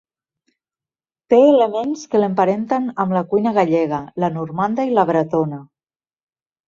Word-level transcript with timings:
Té 1.33 1.41
elements 1.49 2.07
que 2.13 2.21
l'emparenten 2.23 2.89
amb 3.05 3.15
la 3.17 3.23
cuina 3.35 3.53
gallega, 3.61 4.01
la 4.25 4.31
normanda 4.39 4.87
i 4.93 4.97
la 5.01 5.05
bretona. 5.11 5.61